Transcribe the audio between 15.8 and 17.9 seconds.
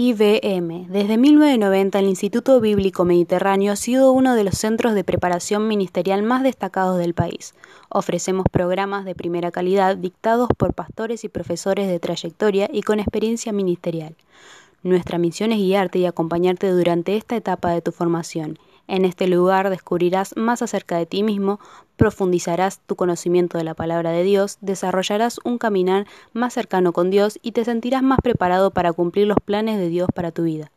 y acompañarte durante esta etapa de tu